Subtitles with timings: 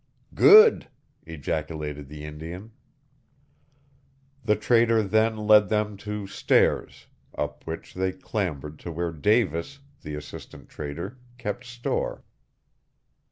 [0.33, 0.87] "Good!"
[1.27, 2.71] ejaculated the Indian.
[4.43, 7.05] The Trader then led them to stairs,
[7.37, 12.23] up which they clambered to where Davis, the Assistant Trader, kept store.